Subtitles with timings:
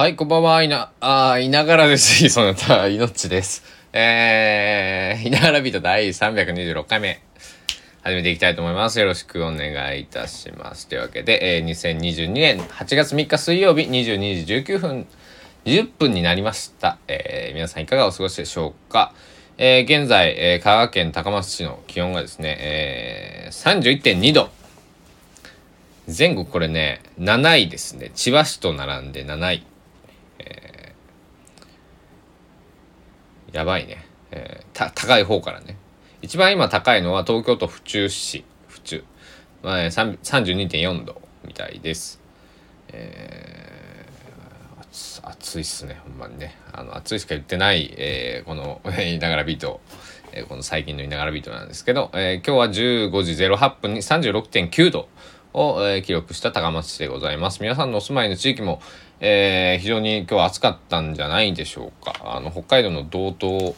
[0.00, 0.62] はい、こんばんは。
[0.62, 2.22] いな、あいながらです。
[2.30, 3.64] そなた、いのちです。
[3.92, 7.20] えー、いながらビート第326回目、
[8.04, 9.00] 始めていきたいと思います。
[9.00, 10.86] よろしくお願いいたします。
[10.86, 15.06] というわけで、えー、2022年8月3日水曜日22時19分、
[15.64, 16.98] 20分になりました。
[17.08, 19.12] えー、皆さんいかがお過ごしでしょうか？
[19.58, 24.48] えー、現在、えー、香川県高松市の気温がですね、えー、31.2度。
[26.06, 28.12] 全国これね、7位ですね。
[28.14, 29.66] 千葉市と並んで7位。
[33.52, 34.04] やばいね。
[34.30, 35.76] えー高い方からね。
[36.22, 39.04] 一番今高いのは東京都府中市、府中。
[39.62, 42.20] まあ、えー32.4度みたいです。
[42.88, 46.56] えー、暑いっすね、ほんまにね。
[46.72, 49.80] あの、暑いしか言ってない、えーこの言、いながらビート、
[50.48, 55.08] この最近のいながらビートなんですけど、えー今日は15時08分に36.9度
[55.54, 57.60] を、えー記録した高松市でございます。
[57.62, 58.80] 皆さんのお住まいの地域も、
[59.20, 62.14] えー非常に今日暑かったんじゃないでしょうか。
[62.36, 63.74] あの、北海道の道東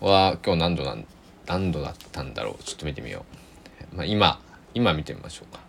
[0.00, 1.06] は今日何度なん、
[1.46, 2.62] 何度だったんだろう。
[2.64, 3.24] ちょっと見てみよ
[3.92, 3.96] う。
[3.96, 4.40] まあ、今、
[4.74, 5.60] 今見てみましょうか。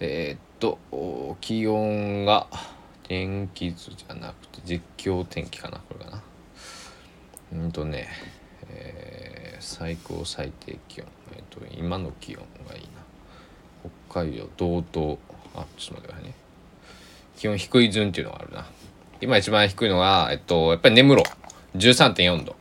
[0.00, 2.48] えーっと、気温が、
[3.04, 6.22] 天気図じゃなくて実況天気かな、これかな。
[7.52, 8.08] うんとね、
[8.68, 11.06] えー最高最低気温。
[11.36, 12.88] えーっと、今の気温がいいな。
[14.10, 15.18] 北海道道東、
[15.54, 16.34] あ、ちょっと待ってくださいね。
[17.42, 18.66] 気温低い順っていうのがあるな。
[19.20, 21.24] 今一番低いのが、えっと、やっぱり根室、
[21.74, 22.54] 13.4度。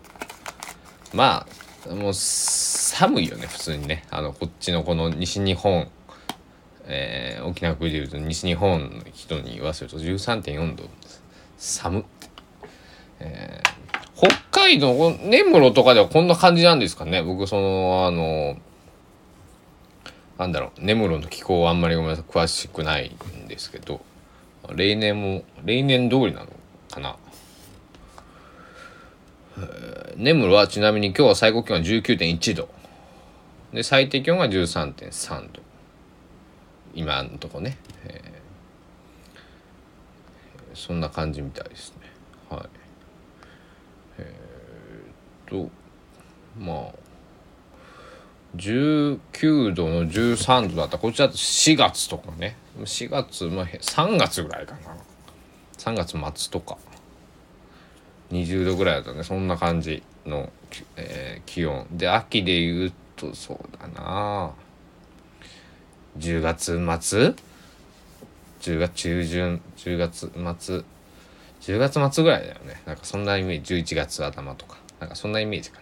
[1.13, 1.45] ま
[1.87, 4.03] あ、もう寒いよね、普通にね。
[4.09, 5.87] あの、こっちのこの西日本、
[6.85, 10.85] えー沖縄国でいうと西日本の人に言わせると13.4度。
[11.59, 12.03] 寒っ。
[13.19, 17.21] えー北海道、根室とかではこんな感じなんですかね。
[17.21, 18.57] 僕、その、あの、
[20.39, 23.15] なんだろう、根室の気候はあんまりごめんなさい、詳しくない
[23.45, 24.01] んですけど、
[24.75, 26.47] 例年も、例年通りなの
[26.89, 27.17] かな？
[29.57, 32.69] えー根室はちなみに今日は最高気温は19.1度。
[33.73, 35.61] で、最低気温が13.3度。
[36.93, 37.77] 今のとこね。
[38.05, 38.31] えー
[40.73, 42.09] そんな感じみたいですね。
[42.49, 42.69] はい。
[44.19, 45.69] えーっと、
[46.57, 46.93] まあ、
[48.55, 54.79] 19度の13度だったらこちだと4月とかね4月、まあ、3月ぐらいかな。
[55.77, 56.77] 3月末とか。
[58.31, 59.23] 20度ぐらいだったね。
[59.23, 60.49] そんな感じの、
[60.95, 61.85] えー気温。
[61.91, 64.51] で秋で言うとそうだな。
[66.17, 67.33] 10月末
[68.61, 70.83] ？10月中旬？10月末
[71.75, 72.81] ？10月末ぐらいだよね。
[72.85, 73.75] なんかそんなイメージ。
[73.75, 74.77] 11月頭とか。
[74.99, 75.81] なんかそんなイメージか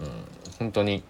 [0.00, 0.06] な。
[0.06, 0.12] うん。
[0.58, 1.02] 本当に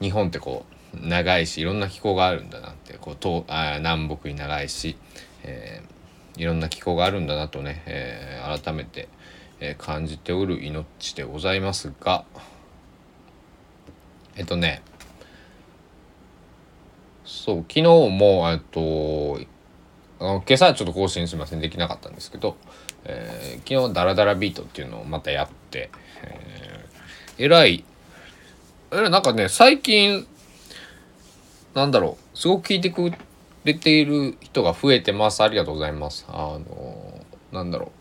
[0.00, 4.96] 日本ってこう長いしいろんな気候があるんだなってこう東あ南北に長いし、
[5.44, 5.92] えー
[6.34, 9.10] いろんな気候があるんだなとね、えー改めて、
[9.60, 12.24] えー感じておる命でございますが。
[14.34, 14.80] えっとね
[17.24, 19.40] そう昨日もえっと
[20.20, 22.56] 今朝はちょっと更新すみませんできなかったんですけど、
[23.04, 25.90] えー昨日ダラダラビートっていうのをまたやって、
[26.22, 27.84] えーえらい
[28.90, 30.26] えらいなんかね最近
[31.74, 32.38] なんだろう。
[32.38, 33.12] すごく聞いてく
[33.64, 35.42] れている人が増えてます。
[35.42, 36.26] ありがとうございます。
[36.28, 37.92] あのなんだろ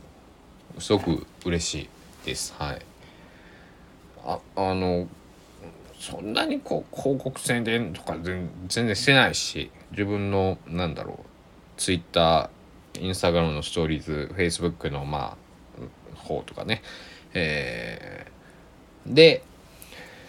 [0.77, 0.81] う。
[0.81, 1.89] すごく嬉しい
[2.25, 2.53] です。
[2.57, 2.81] はい。
[4.25, 5.07] ああの
[5.99, 11.25] そんなにこう広告宣伝とか全然してないし自分のなんだろう。
[11.77, 15.37] ツイッターインスタグラムのストーリーズフェイスブックのま
[16.15, 16.81] あ方とかね。
[17.33, 18.31] えー
[19.05, 19.43] で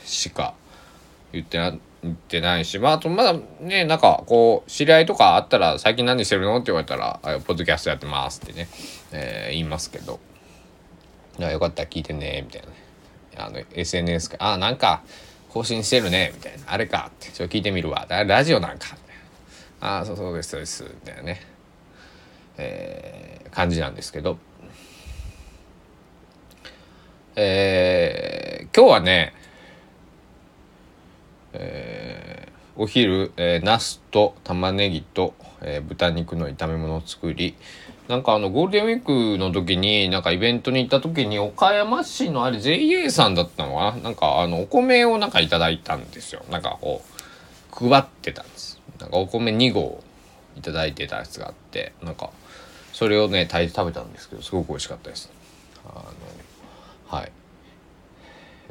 [0.05, 0.55] しか
[1.33, 1.75] 言ってな
[2.05, 8.69] ってないしまああとまだねなんかこう知り合いとかあったら「最近何してるの?」って言われたら「ポッドキャストやってます」ってね、
[9.13, 10.19] えー言いますけど
[11.39, 12.75] 「いよかったら聞いてね」みたいなね。
[13.35, 15.03] あの SNS か「あなんか
[15.49, 18.89] 更新してるね」みたいな「あれか」って「ちょっと聞いてみるわ」ラジオなんか」
[19.81, 21.41] 「ああそうそうですそうです」みたいなね、
[22.59, 24.39] えー感じなんですけど。
[27.37, 29.35] えー今日はね
[31.53, 37.55] えーお昼、えー、ナスと玉ねぎと、えー豚肉の炒め物を作り
[38.09, 44.03] なんかあのゴールデンウィークの時になんかイベントに行った時に岡山市のあれ JA さんだったのかな？
[44.03, 46.43] なんかあのお米をなんかいただいたんですよ。
[46.51, 47.03] なんかこ
[47.81, 48.81] う配ってたんです。
[48.99, 50.01] なんかお米2合
[50.57, 52.31] いただいてたやつがあってなんか
[52.93, 55.31] それをね炊いて食べたんですけどすごく美味しかったです。
[55.85, 56.05] あの
[57.19, 57.33] はい。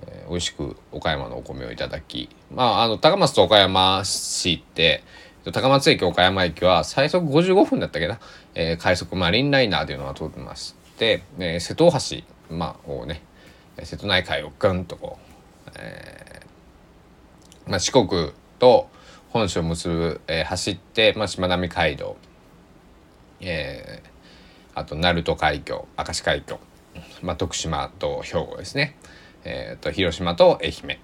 [0.07, 5.03] えー美味しく岡山のお米をいただきまああの高松と岡山市って、
[5.51, 8.19] 高松駅岡山駅は最速55分だったっけな、
[8.53, 13.23] えー、快速マリンライナーというのが通ってまして、えー、瀬戸大橋、まあ、をね
[13.83, 15.17] 瀬戸内海をぐんとこ
[15.67, 18.87] う、えーまあ、四国と
[19.29, 22.17] 本州を結ぶ、えー、走って、まあ、しまなみ海道、
[23.39, 26.59] えー、あと鳴門海峡明石海峡、
[27.23, 28.95] まあ、徳島と兵庫ですね、
[29.43, 30.99] えー、と広島と愛媛。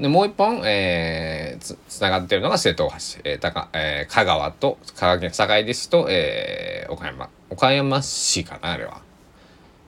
[0.00, 7.30] でもう一本、えー、つつながってるのが瀬戸大橋、えーたかえー、香川と香川県坂出市と、えー、岡山。
[7.50, 9.02] 岡山市かなあれは、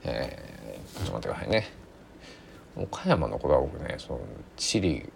[0.03, 1.71] えー、ちょっと待ってくださいね。
[2.77, 4.21] 岡山のことは僕ねその
[4.57, 5.09] 地理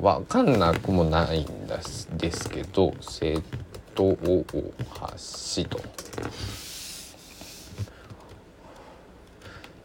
[0.00, 3.40] わかんなくもないんですですけど瀬
[3.94, 5.80] 戸大橋と。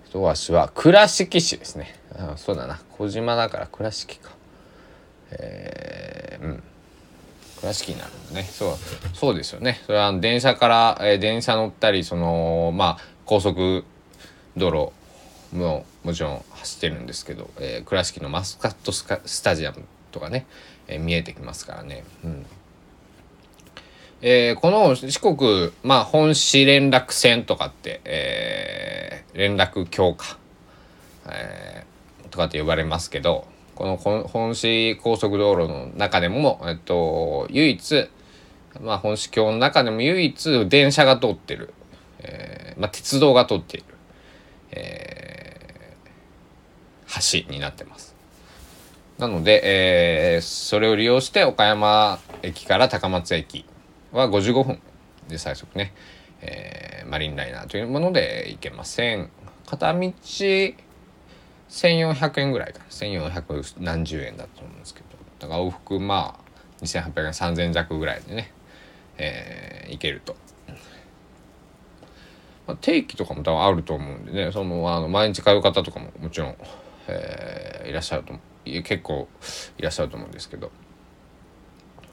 [0.10, 1.96] 瀬戸橋は倉敷市ですね。
[2.16, 2.80] あそうだな。
[2.98, 4.32] 小島だから倉敷か。
[5.32, 6.64] えー、うん。
[7.62, 8.44] 倉敷になるんだね。
[8.44, 8.76] そう
[9.14, 9.82] そうですよね。
[9.86, 13.86] それは電車から、えー、電車乗ったりそのまあ高速
[14.58, 14.94] 道
[15.52, 20.48] 路ももちろん走ってるんですけど、えー、倉敷のマスカットススタジアムとかね、
[20.88, 22.04] えー、見えてきますからね。
[22.24, 22.46] うん。
[24.22, 30.38] えー、この四国、まあ、本市連絡線とかって、えー、連絡強化、
[31.30, 38.10] えー、とかって呼ばれますけど、この本市高速道路の中でも、えっと、唯一、
[38.82, 41.74] まあ、本市橋の中でも唯一電車が通ってる、
[42.20, 43.86] えー、まあ、鉄道が通っている、
[44.72, 48.14] えー、橋になってます。
[49.18, 53.66] なので、えー、それを利用して岡山駅から高松駅
[54.12, 54.82] は55分
[55.28, 55.94] で最速ね、
[56.42, 59.30] えー、マリンライナーというもので行けません。
[59.66, 60.00] 片道
[61.70, 65.08] 1400円ぐらいか1400何十円だと思うんですけど。
[65.40, 66.50] だから往復まあ
[66.84, 68.52] 2800円3000弱ぐらいでね、
[69.18, 70.36] えー、行けると、
[72.68, 74.52] まあ、定期とかも多分あると思うんでね。
[74.52, 76.56] そのあの毎日通う方とかももちろん、
[77.08, 78.34] えー、いらっしゃると
[78.66, 79.28] 結構
[79.78, 80.72] いらっしゃると思うんですけど、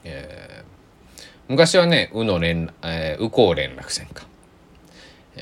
[0.03, 0.76] えー、
[1.49, 4.25] 昔はね宇野連、えー、宇高連絡船か。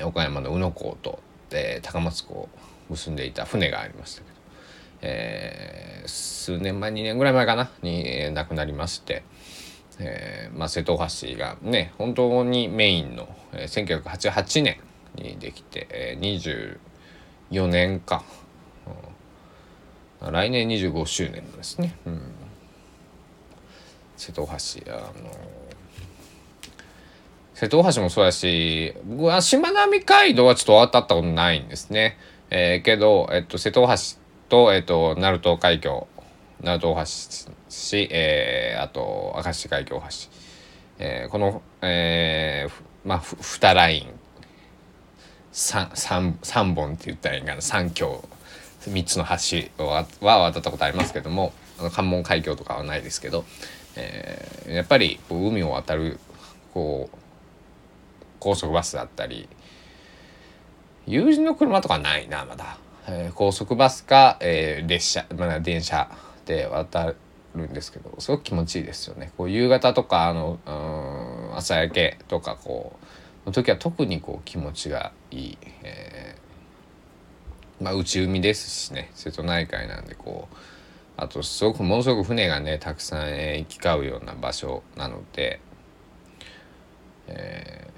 [0.04, 1.18] 岡山の宇野港と、
[1.50, 2.48] えー、高松港を
[2.90, 4.36] 結んでいた船がありましたけど、
[5.02, 7.70] えー、数年前2年ぐらい前かな？
[7.82, 9.24] に亡くなりまして、
[9.98, 14.80] えーまあ、瀬戸大橋がね本当にメインの、えー、1988年
[15.14, 16.78] にできて、えー、
[17.50, 18.22] 24年か、
[20.20, 22.20] うん、来年25周年ですね、うん、
[24.16, 24.54] 瀬戸大橋
[24.94, 25.65] あの
[27.56, 32.18] 瀬戸大橋もそうやし僕はしまなみ海道はちょっと渡ったことないんですね。
[32.50, 34.02] えー、けど、えっと、瀬戸大橋
[34.50, 36.06] と、えっと、鳴門海峡
[36.62, 37.06] 鳴門大橋
[37.70, 40.06] し、えー、あと明石海峡大橋、
[40.98, 44.20] えー、この、えー、まあ2ライン。
[45.54, 47.62] 3, 3, 3本って言ったらいいかな。
[47.62, 48.28] 3橋。
[48.86, 49.86] 3つの橋
[50.26, 53.46] は渡ったことありますけどもあの関門海峡とかはないですけど、
[53.96, 56.20] えー、やっぱりこう海を渡る
[56.72, 57.25] こう
[58.46, 59.48] 高速バスだったり
[61.04, 62.78] 友人の車とかないなまだ、
[63.08, 66.08] えー、高速バスか、えー、列車、まあ、電車
[66.44, 67.14] で渡
[67.56, 69.32] るんですけどすごく気持ちいいですよね。
[69.36, 72.96] こう夕方とかあのうん朝焼けとかこ
[73.44, 79.10] うの時は特にこう気持ちがいい、えー、まあ内海ですしね。
[79.14, 80.56] 瀬戸内海なんでこう
[81.16, 85.58] あとすごくものすごく船がねたくさん、えー、行き交うような場所なので、
[87.26, 87.90] え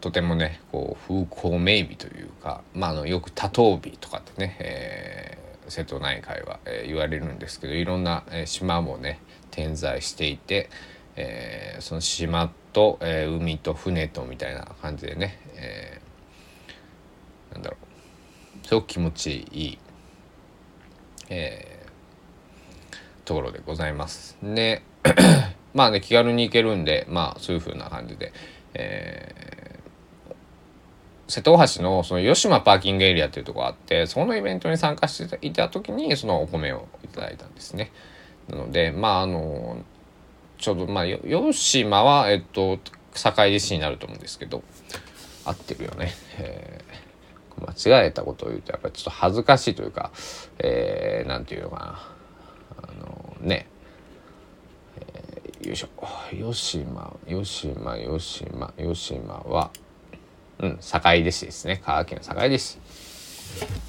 [0.00, 10.70] とてもねこう風光明媚というか、まあ、あのよく多頭美とかってね、えー、瀬戸内海は、えー、言われるんですけどいろんな、えー、島もね点在していて、
[11.16, 17.76] えー、その島と、えー、海と船とみたいな感じでね、えー、なんだろ
[18.64, 19.78] うすごく気持ちいい、
[21.28, 24.38] えー、ところでございます。
[24.42, 24.82] で
[25.74, 28.32] まあね気軽に行けるんでまあそういう風な感じで、
[28.74, 29.59] えー
[31.30, 37.92] 瀬戸大橋のその吉島パーキングエリアっていうとこがあってそのイベントに参加していた時にそのお米をいただいたんですね。
[38.48, 39.78] なのでまああの
[40.58, 42.78] ちょうどまあ吉島はえっと
[43.14, 44.62] 坂出市になると思うんですけど
[45.44, 46.12] 合ってるよね。
[46.38, 50.10] えー、間違えたことを言うとやっぱりちょっと恥ずかしいというか、
[50.58, 53.68] えー、ていうのかなあのね、
[55.62, 55.88] え、よいしょ
[56.30, 59.70] 吉島吉島吉島吉島は
[60.60, 61.78] うん、坂出市ですね。
[61.84, 62.78] 香川県坂出市。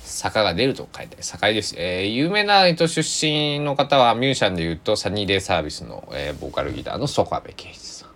[0.03, 8.09] 坂が出ると書いて坂です、えー、有名な人出身の方はミュージシャンでいうとサニーデイサービスの、えー、ボーカルギターの曽我部圭一さん。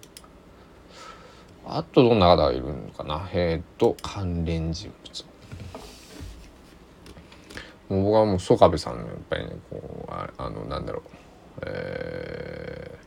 [1.68, 3.28] あとどんな方がいるのかな。
[3.34, 5.26] えっ、ー、と関連人物。
[7.90, 11.04] もう僕はもう曽我部さんのやっぱりねこうああのなんだろう。
[11.66, 13.05] えー、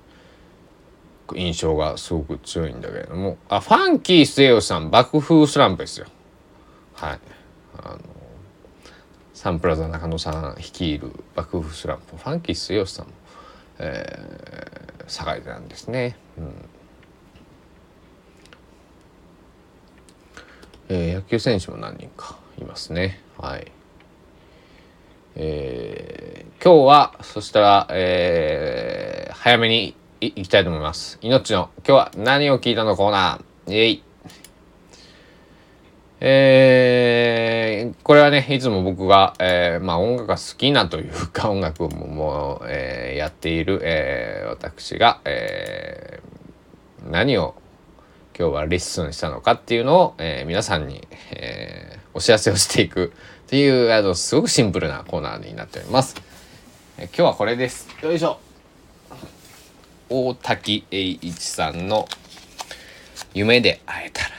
[1.36, 6.06] 印象がすごく強いんだけれどもあファンキー末吉さん爆風スランプですよ
[6.94, 7.20] はい
[7.78, 7.98] あの
[9.38, 13.12] サンプラザ中野さん率いる爆風スランプファンキー末吉さんも、
[13.78, 16.16] えー、堺でなんですね。
[16.36, 16.52] うん
[20.88, 23.20] えー、野球選手も何人かいますね。
[23.36, 23.70] はい。
[25.36, 31.18] えー、今日はそしたら、えー、早めにいきたいと思います。
[31.22, 33.72] 命の今日は何を聞いたのコーナー。
[33.72, 34.02] イェイ。
[36.20, 47.54] えー、これはね、いつも僕が、えー、まあ音楽が好きなというか、音楽ももう、えー、やっている、えー、私が、えー、何を
[48.36, 53.12] 今日はレッスンしたのかっていうのを、えー、皆さんに、えー、お知らせをしていく
[53.46, 56.16] っていう、あの、すごくシンプルなコーナーになっております。
[56.98, 57.88] えー、今日はこれです。
[58.02, 58.47] よいしょ。
[60.10, 62.08] 大滝栄一さんの
[63.34, 64.30] 夢で会えたら。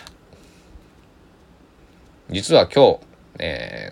[2.32, 3.00] 実は今日、
[3.40, 3.92] え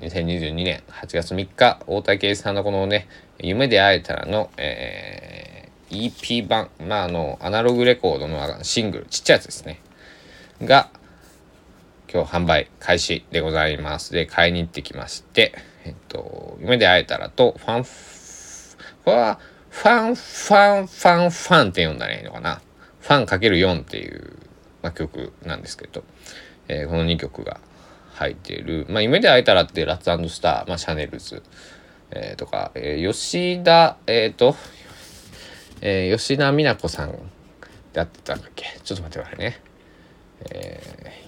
[0.00, 3.08] ー、2022年8月3日、大竹さんのこのね、
[3.38, 9.80] 夢で会えたらの、えー、EP 版、まあ、あの、アナログレコードのシングル、ちっちゃいやつですね。
[10.62, 10.90] が、
[12.12, 14.12] 今日販売開始でございます。
[14.12, 17.84] で、買いに行ってきまして、えっと、夢で会えたらと、ファン、
[19.04, 19.40] これは、
[19.76, 22.62] ファン、ファン、ファン、ファンって読んだらいいのかな？
[23.00, 24.38] ファンかける4っていう、
[24.82, 26.02] まあ、曲なんですけど、
[26.66, 27.60] えー、この2曲が
[28.14, 31.42] 入っている「まあ、夢で会えたら」ってラッツスター、まあ、シャネルズ、
[32.10, 34.56] えー、とか、えー、吉田えっ、ー、と、
[35.82, 37.12] えー、吉田美奈子さん
[37.92, 38.64] であってたんだっけ？
[38.82, 39.60] ちょっと待ってくださいね。
[40.50, 40.80] え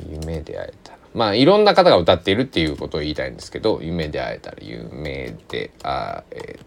[0.04, 6.58] ー、夢で会えたらまあいろんな方が歌っているっていうことを言いたいんですけど「夢で会えたら夢で会え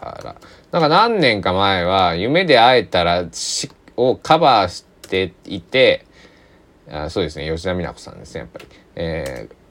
[0.00, 0.36] たら」
[0.72, 6.04] なんか何年か前は「夢で会えたらし」をカバーしていて
[6.90, 8.66] あそうですね吉田美奈子さんですねやっぱり。
[8.96, 9.64] えー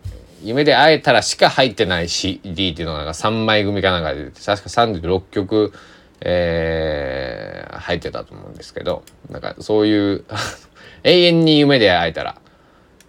[0.44, 5.72] 夢で会えたらしか入ってない CD っていうのが3枚組かなんかで確か36曲、
[6.20, 10.25] えー、入ってたと思うんですけどなんかそういう
[11.03, 12.36] 永遠に夢で会えたら、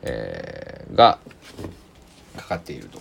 [0.02, 1.18] えー、が
[2.36, 3.00] かかっていると。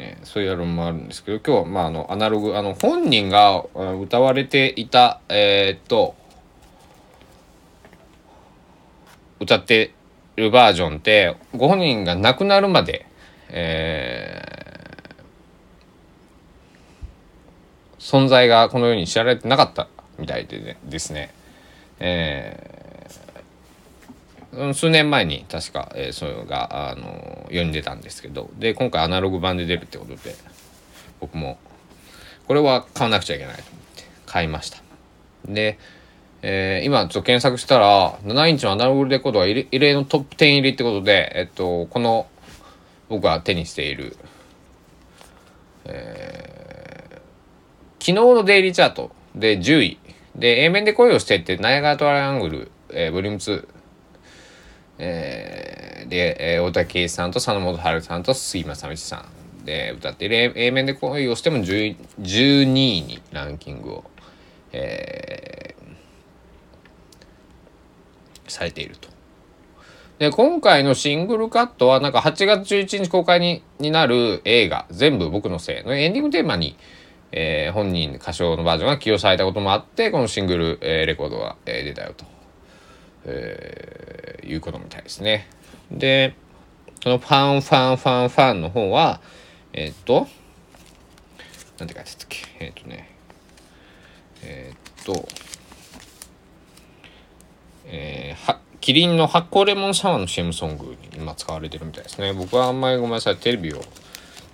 [0.00, 3.64] えー、そういうアルバムもあるんですけど今日はまああのアナログあの本人が
[4.00, 6.14] 歌われていたえー、っと
[9.40, 9.92] 歌って
[10.36, 13.06] るバージョンってご本人が亡くなるまで、
[13.48, 19.88] えー、存在がこのように知られてなかった
[20.18, 21.32] みたいで、ですね、
[22.00, 22.87] え、
[24.74, 30.34] 数年前に確か、えー、それがあの世に出たんですけどで今回アナログ版で出るってことで
[31.20, 31.58] 僕も
[32.46, 34.78] これは買わなくちゃいけないと思って買いました。
[35.46, 35.78] で
[36.40, 42.28] えー、今ちょっと検索したら、7インチのアナログレコードが異例のトップ10入りってことで、えっと、この、
[43.08, 44.16] 僕が手にしている、
[45.84, 49.98] えー、昨日のデイリーチャートで10位。
[50.36, 53.68] で、A 面で恋をしてって、ナイアガートライアングル、えー、ボリューム2。
[54.98, 59.24] えー、で、えー、大竹さんと佐野元春さんと杉村さみちさ
[59.62, 64.04] んで歌っている A 面で恋をしても12位にランキングを、
[64.72, 69.08] えー、されていると。
[70.18, 76.76] で、今回のシングルカットはなんか8月11日公開にになる映画、全部僕のせいのエンディングテーマに、
[77.30, 82.24] えー、本人歌唱のバージョンが起用されたこともあって、このシングル、えー、レコードが、えー、出たよと、
[83.24, 85.48] えー、いうことみたいですね。
[85.90, 86.34] で、
[87.02, 89.20] そのファンファンファンファンの方は、
[89.72, 90.26] えー、っと、
[91.78, 92.38] なんて書いてたっけ？
[92.60, 93.10] えー、っとね、
[94.42, 95.28] え、っと、
[97.86, 102.32] えー、はキリンの発酵レモンシャワーの CM ソングに今使われてるみたいですね。
[102.32, 103.80] 僕はあんまりごめんなさい、テレビを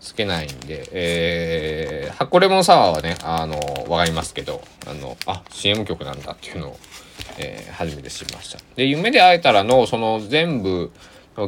[0.00, 6.78] つけないんで、えー、発酵レモンサワーはね、あの、わかりますけど、あの、あ、CM 曲なんだっていうのを、
[7.38, 8.58] えー、初めて知りました。
[8.76, 10.90] で、夢で会えたらの、その全部、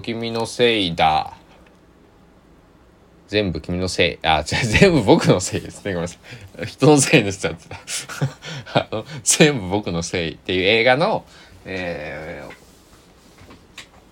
[0.03, 1.37] 君のせいだ、
[3.29, 4.27] 全部君のせい。
[4.27, 5.95] あ、じ ゃ全部僕のせいですね。
[5.95, 6.19] ごめんなさ
[6.63, 6.67] い。
[6.67, 9.05] 人のせいにしちゃってた。
[9.25, 11.25] 全部僕のせいっていう映画の、
[11.65, 12.67] えー、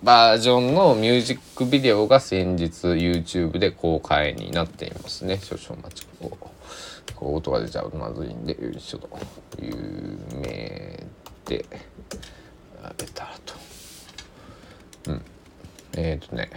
[0.05, 6.37] バージョンのミュージックビデオが先日 YouTube で公開になっていますね少々お待ちこう
[7.15, 9.09] こう音が出ちゃうとまずいんでよいしょと
[9.59, 11.03] 有名
[11.45, 11.65] で
[12.83, 13.53] あげたらと。
[15.07, 15.21] うん。
[15.97, 16.49] えっ、ー、とね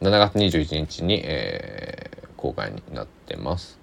[0.00, 3.78] 7月21日に、えー、公開になってます。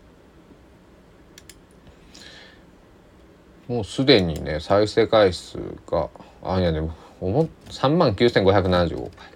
[3.67, 5.57] もうすでにね再生回数
[5.89, 6.09] が
[6.43, 9.29] あいやでも3万9575回。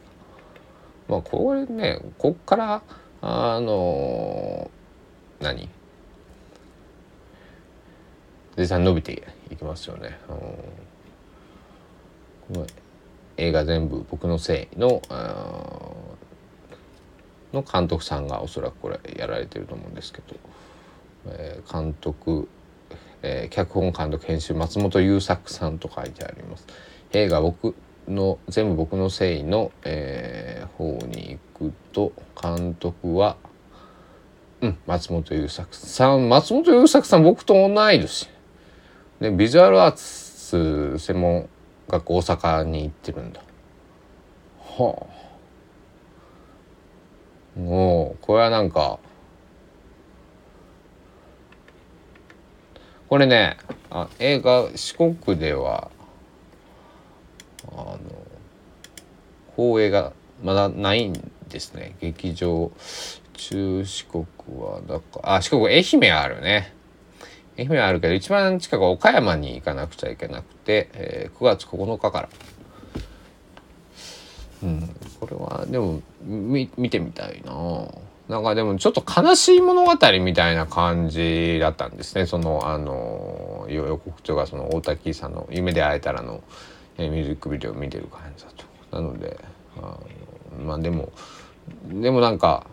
[1.07, 2.81] まあこれねこっから
[3.21, 5.69] あのー、何？
[8.57, 9.23] 実際伸びて
[9.53, 10.17] いきますよね。
[10.27, 10.35] こ
[12.49, 12.67] の
[13.37, 15.01] 映画全部僕のせいの
[17.53, 20.35] の監督さんがおそらくこれやられてると思うんですけど、
[21.27, 22.49] えー、監督、
[23.21, 26.67] えー、脚本監督編集松本優作さんと書いてあります。
[27.11, 27.75] 映画僕
[28.07, 33.37] の全部僕のせいの、えー、方に行くと監督は
[34.61, 38.32] うん松本優作さん松本優作さん僕と同い年
[39.23, 41.47] でビジュアルアーツ専門
[41.87, 43.39] 学校大阪に行ってるんだ。
[44.59, 45.07] は
[47.55, 47.57] あ。
[47.57, 48.99] もうこれはなんか
[53.07, 53.55] これね
[53.89, 55.89] あ映画四国では
[57.71, 57.99] あの
[59.55, 60.11] 放映が
[60.43, 61.95] まだないんですね。
[62.01, 62.73] 劇場
[63.31, 64.25] 中四国
[64.59, 66.73] はだかあ四国愛媛あるね
[67.57, 72.29] 愛媛あるけど一番近く岡山に行かなくちゃいけなくて、えー、9月9日から。
[74.63, 77.53] うんこれはでも見てみたいな。
[78.29, 82.25] なんかでもちょっと悲しい物語みたいな感じだったんですね。
[82.25, 86.41] そのあの予告長がその大滝さんの「夢で会えたらの」
[86.97, 88.63] えー、ミュージックビデオを見てる感じだと。
[88.95, 89.37] なので
[89.77, 89.99] あの
[90.65, 91.11] まあでも
[91.87, 92.65] でもなんか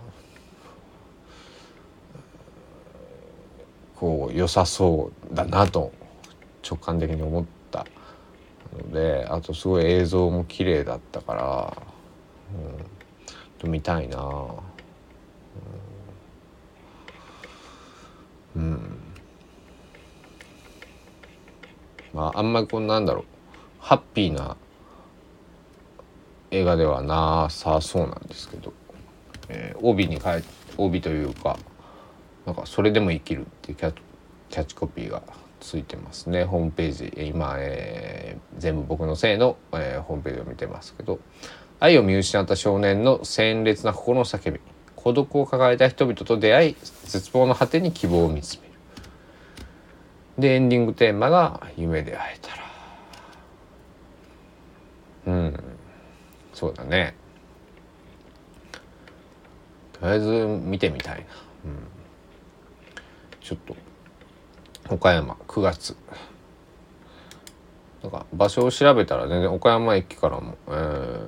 [4.00, 5.92] こう良さそうだなと
[6.66, 7.86] 直感的に思った
[8.72, 11.76] のであとすごい映像も綺麗だったから、
[13.62, 14.46] うん、見たいな、
[18.56, 18.98] うん、
[22.14, 23.24] まああんまりこうなんだろう。
[23.80, 24.56] ハッピーな
[26.50, 28.72] 映画ではなさそうなんですけど、
[29.48, 30.42] えー、帯に書い
[30.78, 31.58] 帯というか
[32.46, 33.94] なんかそれでも生きるっていうキャ
[34.48, 35.22] キャッチコピーが
[35.60, 36.44] ついてますね。
[36.44, 41.20] ホームページ今、えー、全部僕のせいの、えー、ホームページを見てますけど。
[41.80, 44.60] 愛を見失った少年の鮮烈な心の叫び。
[44.96, 48.70] 孤独を抱えた人々と出会い絶望の果てに希望を見つめる。
[50.38, 52.48] でエンディングテーマが「夢で会えた
[55.30, 55.64] ら」うん。
[56.52, 57.14] そうだね。
[59.94, 61.24] とりあえず見てみたいな、
[61.64, 61.88] うん、
[63.50, 63.58] ちょっ
[64.86, 65.96] と岡山9月。
[68.00, 71.24] なんか場所を調べたら全然岡山駅からも、えー、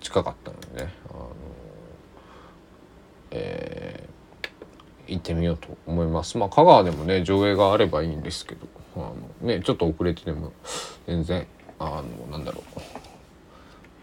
[0.00, 1.30] 近かったのでね、あの
[3.32, 6.38] えー、行ってみようと思います。
[6.38, 8.68] まあ香川でもね上映があればいいんですけど。
[8.96, 10.52] あのねちょっと遅れてでも
[11.08, 11.46] 全然
[11.80, 12.80] あのなんだろう。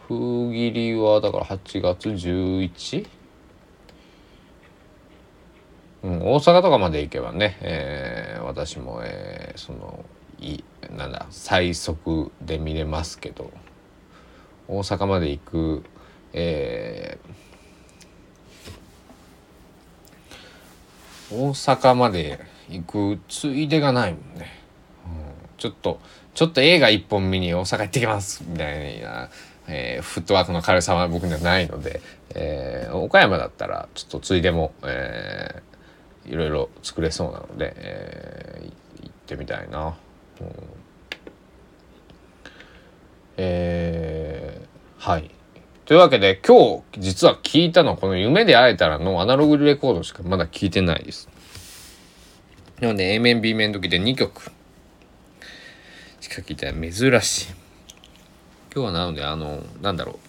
[0.08, 3.08] 封切りはだから8月 11?
[6.03, 10.05] うん、大阪とかまで行けばね、えー、私も、えー、その
[10.39, 10.63] い
[10.95, 13.51] なんだ最速で見れますけど
[14.67, 15.83] 大阪まで行く、
[16.33, 24.51] えー、大阪まで行くついでがないもんね、
[25.05, 25.12] うん、
[25.57, 25.99] ちょっと
[26.33, 29.29] ちょっと映画一本見に大阪行ってきますみたいな、
[29.67, 32.01] えー、フットワークの軽さは僕にはないので、
[32.36, 35.76] えー、岡山だったらちょっとついでも、えー、
[36.27, 39.95] いろいろ作れそうなので、えー、行ってみたいな。
[40.41, 40.47] うん、
[43.37, 45.31] えー、はい。
[45.85, 51.29] というわけで今日実は聞いたのはこの夢で会えたらのアナログレコードしかまだ聞いてないです。
[52.81, 54.51] なので A 面 B 面時で2曲
[56.19, 57.55] しか聞いてない珍しい
[58.73, 60.19] 今日はなのであのなんだろ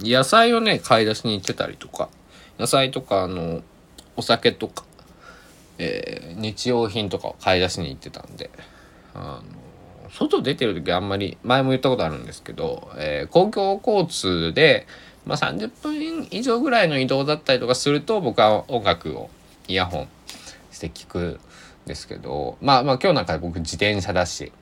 [0.00, 2.08] う野菜をね買い出しに行ってたりとか
[2.58, 3.62] 野菜とかあの
[4.16, 4.84] お酒とか、
[5.78, 8.50] えー、日用品とかを買い出しに行ってたんで
[9.14, 9.42] あ
[10.04, 14.86] の外出てる時あんまり前も言ったことあるんですけど、えー、公共交通で、
[15.26, 19.30] まあ、30分以上ぐらいの移動だったりとかすると僕は音楽を
[19.68, 20.08] イヤホン
[20.70, 21.38] して聞くん
[21.86, 24.52] ですけどまあまあ今日なんか僕自転車だし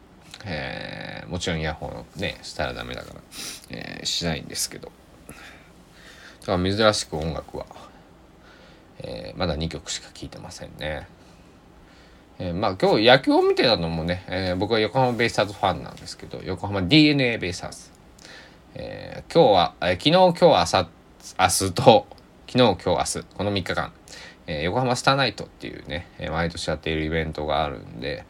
[0.47, 3.21] えー、もちろんイヤホンねしたらダメだから、
[3.71, 4.93] えー、しないんですけど。
[6.47, 7.65] だから珍しく音楽は、
[9.07, 11.07] えー、まだ2曲しか聴いてませんね。
[12.39, 17.91] えー、まあ今日野球を見てたのもね、えー、僕は横浜ベイスターズファンなんですけど横浜 d n a ベイスターズ、
[18.75, 20.89] えー、今日は、えー、昨日今日朝
[21.39, 22.07] 明日と
[22.47, 23.93] 昨日今日明日この3日間、
[24.47, 28.25] えー、横浜スターナイトっていうね、えー、毎年やっているイベントがあるんで、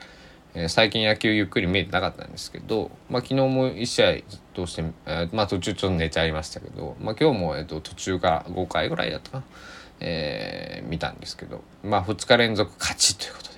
[0.54, 4.16] えー、最近野球ゆっくり見えてなかったんですけど、まあ、昨日も1試合
[4.54, 9.44] どうして、えー、まあ途中ちょっと寝ちゃいましたけど、まあ、今日も、えーと、途中から5回ぐらいだったかな、
[10.00, 13.54] えー、見たんですけど、まあ、2日連続勝ちということで。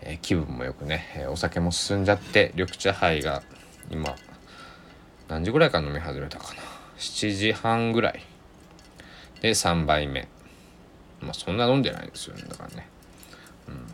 [0.00, 3.42] えー、気分もよくね、お酒も進んじゃって緑茶杯が
[3.90, 4.14] 今
[5.28, 6.60] 何時ぐらいから飲み始めたかな
[6.98, 8.22] ？7時半ぐらい。
[9.40, 10.28] で3杯目。
[11.20, 12.88] まあそんな飲んでないですよねだからね。
[13.68, 13.86] うん。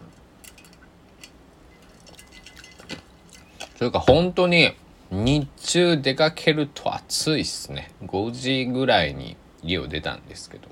[3.78, 4.74] というか本当に
[5.10, 7.90] 日中出かけると暑いっすね。
[8.06, 10.68] 5時ぐらいに家を出たんですけど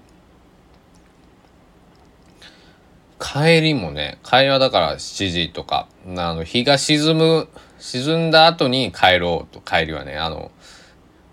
[3.22, 10.50] 帰りもね、帰りはだから7時とか、あの、日が沈む、沈んだ後に帰ろうと、帰りはね、あの、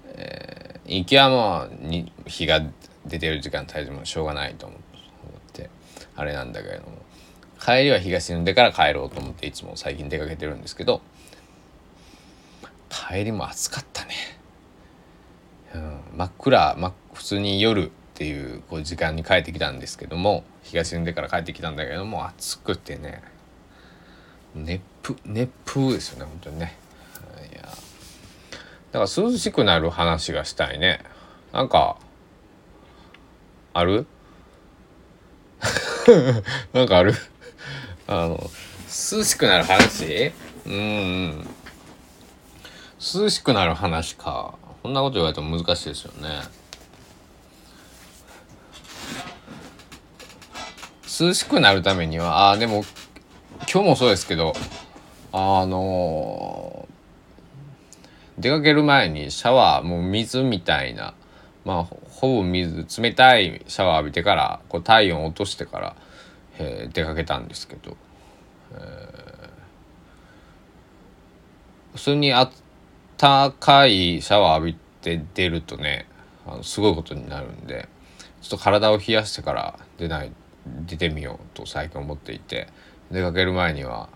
[0.06, 2.62] えー、行きはもうに日が
[3.08, 4.80] 出てる時間帯でもしょうがないと思っ
[5.52, 5.72] て、
[6.16, 7.00] あれなんだけれども、
[7.60, 11.02] 帰りは日が沈んでから帰ろうと思っていつも最近出かけてるんですけど、
[12.90, 14.14] 帰りも暑かったね。
[15.74, 23.24] うん、真っ暗、ま、普通に夜っていうこう時間に帰ってきたんですけども日が沈んでから帰ってきたんだけども暑くてね
[24.54, 26.76] 熱風熱風ですよね本当にね。
[27.50, 27.62] いや。
[27.62, 27.72] だか
[28.92, 31.00] ら涼しくなる話がしたいね。
[31.54, 31.96] なんか
[33.74, 34.06] ある？
[36.74, 37.14] なんかある？
[38.08, 40.34] あの涼しくなる話？
[40.66, 41.48] うん
[43.00, 44.56] 涼しくなる話か。
[44.84, 46.59] こんなこと言われても難しいですよね。
[51.20, 52.86] 涼しくなるためにはあでも
[53.72, 54.54] 今日もそうですけど
[55.34, 61.14] あのー、出かける前にシャワーもう水みたいな
[61.66, 65.96] まあほぼ水冷たいシャワー浴びてからこう体温落としてから、
[66.58, 67.98] えー、出かけたんですけど、
[68.76, 72.52] えー、普通にあっ
[73.18, 76.08] たかいシャワー浴びて出るとね
[76.48, 77.90] あのすごいことになるんで
[78.42, 80.32] ちょっと体を冷やしてから出ない
[80.66, 82.68] 出てみようと最近思っていて
[83.12, 84.10] 出かける前には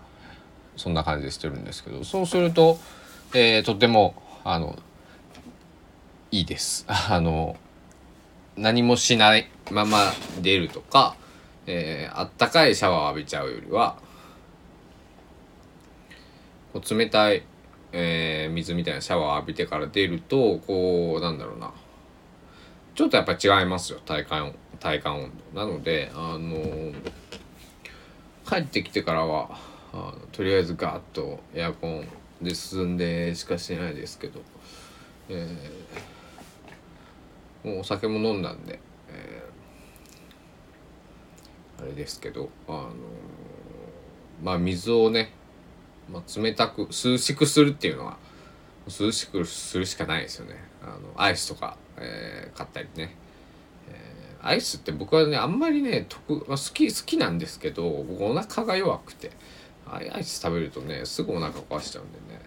[0.76, 2.78] そんな感じでしてるんですけどそうすると、
[3.34, 4.78] えー、とてもあの
[6.30, 6.84] いいです。
[6.88, 7.56] あの
[8.56, 11.16] 何もしないまま出るとか、
[11.66, 13.96] えー、あったかいシャワー浴びちゃうよりは
[16.72, 17.42] こう冷たい、
[17.92, 21.72] えー、水みたいなシャワー浴びてから出るとこうなんだろうな
[22.94, 26.92] ちょっとやっぱ違いますよ体感体感温度なのであの
[28.46, 29.58] 帰ってきてからは
[29.92, 32.06] あのとりあえずガーッとエアコン
[32.42, 34.40] で進んでしかしてないですけど、
[35.28, 42.90] えー、もうお酒も飲んだんで、えー、あれですけどあの
[44.42, 45.32] まあ水をね、
[46.12, 48.18] まあ、冷たく涼しくするっていうのは
[48.86, 50.56] 涼しくするしかないですよね。
[50.82, 53.16] あのアイスとか、えー、買ったりね。
[54.46, 59.30] アイスって僕はねあんまりね得、まあ、好き好きなんですけど僕お腹が弱くて
[59.90, 62.40] アイス食べるとねすぐお腹壊しちゃうんでね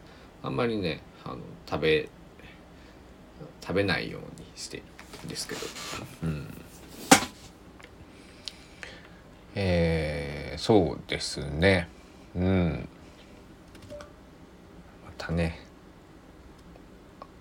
[0.43, 1.37] あんまりねあの
[1.69, 2.09] 食べ
[3.61, 4.83] 食べないようにしてる
[5.25, 5.61] んですけど。
[6.23, 6.47] うん。
[9.55, 11.89] えー、そうですね。
[12.35, 12.87] うん。
[15.05, 15.59] またね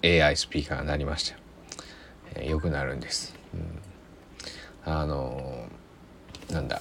[0.03, 1.41] AI スピーカーが鳴りましたよ、
[2.35, 3.83] えー、よくなるんです、うん。
[4.87, 5.69] あの
[6.51, 6.81] なんだ。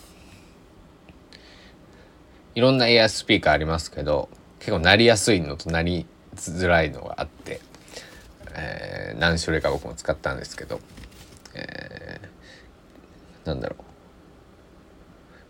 [2.53, 7.59] いろんなエアスピーカーありますけど結構なりやすいのとなりづらいのがあって、
[8.53, 10.79] えー、何種類か僕も使ったんですけど、
[11.55, 13.83] えー、なんだろう。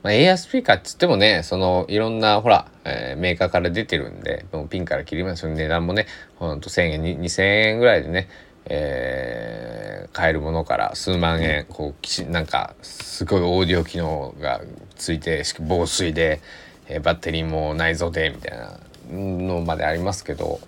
[0.01, 8.29] まあ、エアスピーカーっつってもね、そのいろんなほら、えー、メーカーから出てるんで、もうピンから切りますよ値段もね、ほんと1000円、2000円ぐらいでね、
[8.67, 14.61] えー、買えるものから数万円こうなんかすごいオーディオ機能が
[14.95, 16.41] ついて防水で、
[16.87, 18.79] えー、バッテリーも内蔵でみたいな
[19.11, 20.59] のまでありますけど、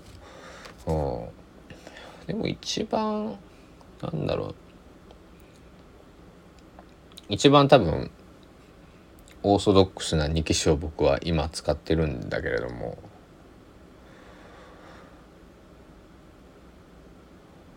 [0.86, 1.26] うん、
[2.28, 3.38] でも一番
[4.02, 4.56] なんだろう。
[7.30, 8.10] 一番多分
[9.44, 12.98] オーソドックスな2機種を僕は今使ってるんだけれども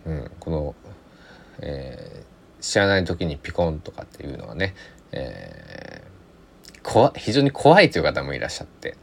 [0.07, 0.75] うん、この、
[1.61, 4.75] えー、知らない時にピコンとかっていうのはね、
[5.13, 8.97] えー、怖非常に怖いという方もいらっしゃって、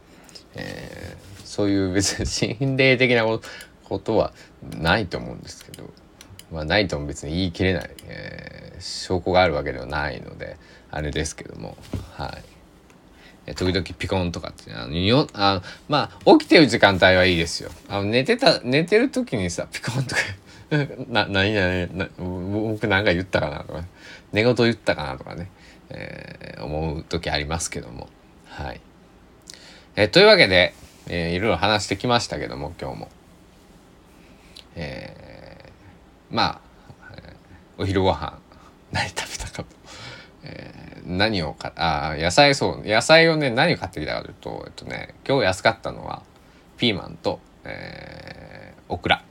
[0.55, 4.33] えー、そういう別に心霊的なことは
[4.79, 5.83] ないと思うんですけど、
[6.51, 10.57] まあ、ないとも別に言い切れない、えー、証拠があるわけではないので
[10.89, 11.77] あれですけども
[12.13, 12.57] はい。
[13.55, 20.21] 時々ピコンとかってあのよあまあ起きてる時間帯はいいですよあの寝てた寝てる時にさピコンとか
[21.07, 23.83] な何々な僕なんか言ったかなとか。
[24.33, 25.49] 寝言言ったかなとかね、
[25.89, 28.09] えー、思う時ありますけども。
[28.45, 28.81] はい、
[29.95, 30.73] えー、というわけで、
[31.07, 33.09] えー、いろいろ話してきましたけども今日も。
[34.75, 36.61] えー、まあ、
[37.79, 38.37] お昼ご飯
[38.91, 39.65] 何食べたかと、
[40.43, 46.21] えー、何をかあ野菜そう野菜をね何を買ってきたかというとえっとね今日安かったのは
[46.77, 49.26] ピーマンと、えー、オクラ。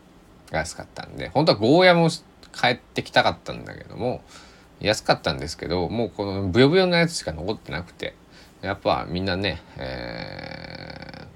[0.57, 2.09] が安かったんで本当はゴーヤも
[2.53, 4.23] 帰ってきたかったんだけども
[4.81, 8.15] 安かったんですけどもうこのブヨブヨのやつしか残ってなくて
[8.63, 11.27] やっぱみんなね、え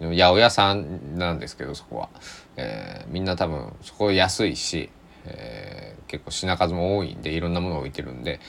[0.00, 2.08] ー、八百屋さんなんですけどそこは、
[2.56, 4.90] えー、みんな多分そこ安いし、
[5.24, 8.40] えー、結構品数も多いんでいろんなものを置いてるんで、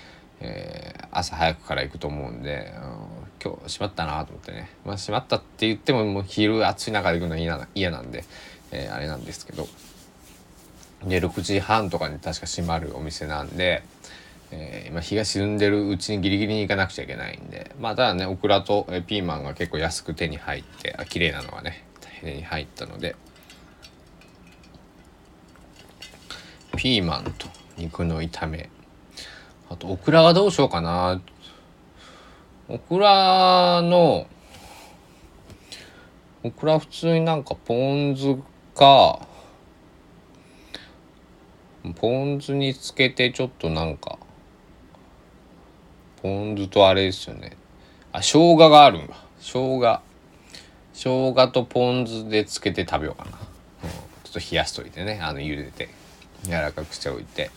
[0.41, 8.25] えー、朝早くから行くと思うんで、うん、今日しまったなと思ってねまあしまったって言ってももう昼暑い中で行くのは嫌なんで。
[8.71, 9.67] えー、あれなんですけど。
[11.05, 13.81] で6時半とかに確か閉まるお店なんで、
[14.51, 17.75] えー、今日が沈んでるうちにギリギリに行かなくちゃいけないんで。
[17.79, 21.85] まあただねオクラとピーマンが結構安く手に入ってあ綺麗なのがね
[22.21, 23.15] 手に入ったので。
[26.77, 28.69] ピーマンと肉の炒め。
[29.69, 31.21] あとオクラはどうしようかな。
[32.67, 34.27] オクラの
[36.43, 38.35] オクラ普通になんかポン酢
[38.81, 39.27] か
[41.97, 44.17] ポン酢につけてちょっとなんか
[46.23, 47.57] ポン酢とあれですよね。
[48.11, 49.13] あ生姜があるんだ。
[49.39, 50.01] 生姜。
[50.93, 53.37] 生姜とポン酢でつけて食べようかな、
[53.83, 53.89] うん、
[54.23, 55.19] ちょっと冷やしといてね。
[55.21, 55.89] あの茹でて。
[56.45, 57.51] 柔らかくしておいて。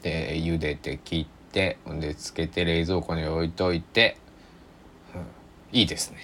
[0.00, 4.16] で茹でて切ってでつけて冷蔵庫に置いといて、
[5.14, 5.18] う
[5.74, 6.18] ん、いいですね、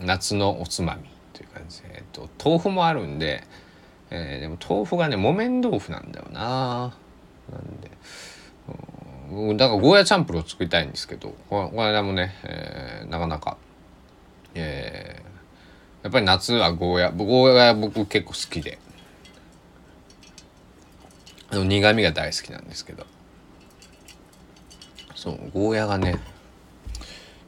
[0.00, 1.13] うん、夏のおつまみ。
[1.34, 3.44] という感じで、えっと、豆腐もあるんで、
[4.10, 6.94] えー、でも豆腐がね木綿豆腐なんだよな。
[7.52, 7.90] なんで、
[9.30, 13.58] うん、だからゴーヤチャンプルを作りたいんですけどこの間もね、えー、なかなか、
[14.54, 18.78] えー、やっぱり夏はゴーヤゴーヤ僕結構好きで
[21.50, 23.04] あの苦味が大好きなんですけど。
[25.24, 26.18] そうゴーヤがね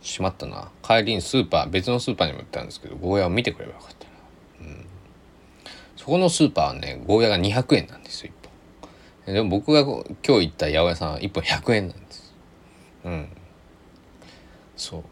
[0.06, 0.70] しまったな。
[0.82, 4.06] 帰りにスーパー別のスーパーにも行ったんですけどゴーヤを見てくればよかった
[4.64, 4.86] な、うん、
[5.96, 8.32] そこのスーパーはねゴーヤが200円なんですよ
[9.26, 9.34] 1本。
[9.34, 10.14] でも僕が今日
[10.46, 12.34] 行った八百屋さんは1本100円なんです。
[13.04, 13.28] うん。
[14.76, 15.02] そう、う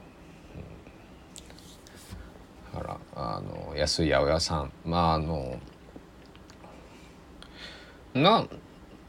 [2.78, 4.70] ん、だからあの安い八百屋さん。
[4.84, 5.58] まああの
[8.14, 8.46] な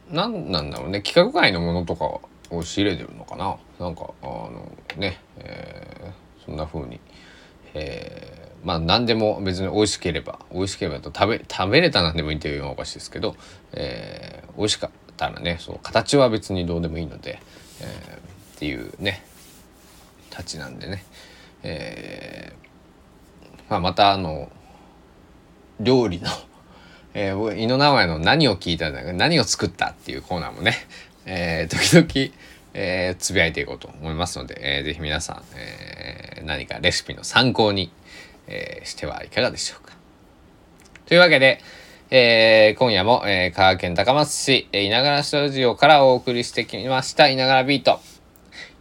[0.10, 1.00] なんなんだろうね。
[1.00, 2.20] 規格外のものとか
[2.50, 3.58] を仕入れてるのかな。
[3.80, 5.75] なんかあのね、え、
[6.46, 7.00] そんな風に、
[7.74, 13.36] えー、まあ何でも別に美味しければ美味しければと食べ食べれたなんでもいいっていうのはおかしいですけど、
[13.74, 17.40] えー、美味しかったらねそう形は別にどうでもいいので、
[17.82, 19.26] えー、っていうね
[20.30, 21.06] たちなんでね、
[21.64, 24.50] えー、まあ、またあの
[25.80, 26.30] 料理の
[27.18, 30.74] えー、僕井野直哉の何を聞いたんだ何を作ったっていうコーナーもね、
[31.26, 32.34] えー、時々、
[32.78, 37.90] えー、つぶやいていこうと思いますので、えー、ぜひ皆さん、えー、何かレシピの参考に、
[38.48, 39.96] えー、してはいかがでしょうか。
[41.06, 41.62] というわけで、
[42.12, 48.02] えー、今夜も、えー、香川県高松市、えー、稲柄スタジオからお送りしてきました稲柄ビート。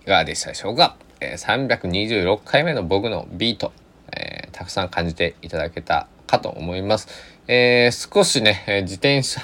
[0.02, 3.72] いかがでしたでしょうか、えー、326回目の僕のビート、
[4.10, 7.06] えー、たくさん感じていただけたかと思います。
[7.46, 9.40] えー、少しね、自転車、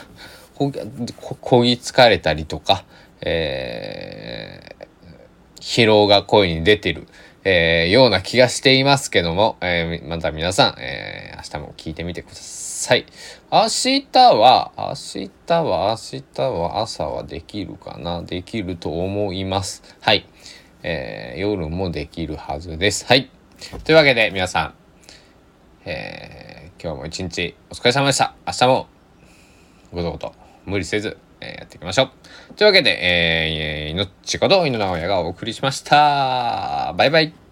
[0.55, 2.85] こぎ疲れたりとか、
[3.23, 7.07] えー、疲労が声に出てる、
[7.45, 13.07] えー、ような気がしていますけども、えー、また皆さん、え、明日も聞いてみてください。
[13.51, 18.23] 明日は、明日は、明日は朝はできるかな？
[18.23, 19.83] できると思います。
[20.01, 20.27] はい。
[20.83, 23.05] えー、夜もできるはずです。
[23.07, 23.31] はい。
[23.85, 24.75] というわけで皆さん、
[25.85, 28.35] え、今日も一日お疲れ様でした。
[28.47, 28.87] 明日も
[29.93, 32.20] ごとごと無理せず、え、やっていきましょう。
[32.57, 36.95] というわけで、えー、いのちこと犬直哉がお送りしました。
[36.97, 37.50] バイバイ。